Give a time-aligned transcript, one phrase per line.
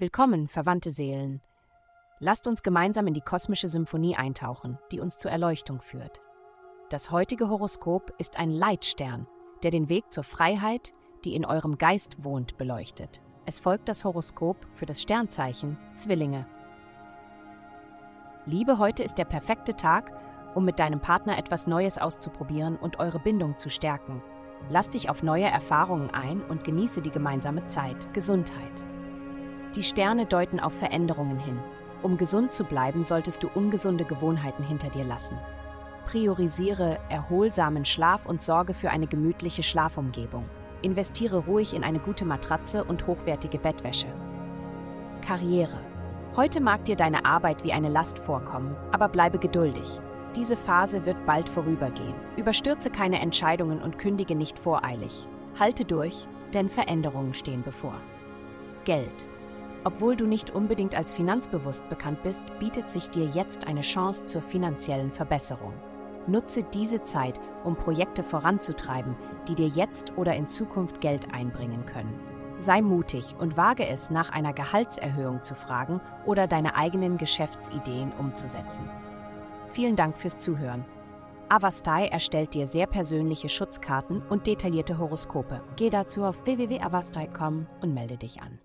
[0.00, 1.42] Willkommen, verwandte Seelen.
[2.20, 6.22] Lasst uns gemeinsam in die kosmische Symphonie eintauchen, die uns zur Erleuchtung führt.
[6.88, 9.26] Das heutige Horoskop ist ein Leitstern,
[9.62, 10.94] der den Weg zur Freiheit,
[11.26, 13.20] die in eurem Geist wohnt, beleuchtet.
[13.44, 16.46] Es folgt das Horoskop für das Sternzeichen Zwillinge.
[18.46, 20.12] Liebe, heute ist der perfekte Tag,
[20.54, 24.22] um mit deinem Partner etwas Neues auszuprobieren und eure Bindung zu stärken.
[24.70, 28.14] Lass dich auf neue Erfahrungen ein und genieße die gemeinsame Zeit.
[28.14, 28.89] Gesundheit.
[29.76, 31.58] Die Sterne deuten auf Veränderungen hin.
[32.02, 35.38] Um gesund zu bleiben, solltest du ungesunde Gewohnheiten hinter dir lassen.
[36.06, 40.44] Priorisiere erholsamen Schlaf und sorge für eine gemütliche Schlafumgebung.
[40.82, 44.08] Investiere ruhig in eine gute Matratze und hochwertige Bettwäsche.
[45.24, 45.78] Karriere.
[46.34, 50.00] Heute mag dir deine Arbeit wie eine Last vorkommen, aber bleibe geduldig.
[50.34, 52.14] Diese Phase wird bald vorübergehen.
[52.36, 55.28] Überstürze keine Entscheidungen und kündige nicht voreilig.
[55.58, 57.94] Halte durch, denn Veränderungen stehen bevor.
[58.84, 59.26] Geld.
[59.84, 64.42] Obwohl du nicht unbedingt als finanzbewusst bekannt bist, bietet sich dir jetzt eine Chance zur
[64.42, 65.72] finanziellen Verbesserung.
[66.26, 69.16] Nutze diese Zeit, um Projekte voranzutreiben,
[69.48, 72.14] die dir jetzt oder in Zukunft Geld einbringen können.
[72.58, 78.84] Sei mutig und wage es, nach einer Gehaltserhöhung zu fragen oder deine eigenen Geschäftsideen umzusetzen.
[79.70, 80.84] Vielen Dank fürs Zuhören.
[81.48, 85.62] Avastai erstellt dir sehr persönliche Schutzkarten und detaillierte Horoskope.
[85.76, 88.60] Geh dazu auf www.avastai.com und melde dich an.